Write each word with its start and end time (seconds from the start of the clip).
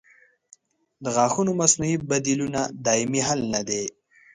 د 1.03 1.05
غاښونو 1.15 1.51
مصنوعي 1.61 1.95
بدیلونه 2.09 2.61
دایمي 2.85 3.21
حل 3.27 3.41
نه 3.53 3.61
دی. 3.67 3.83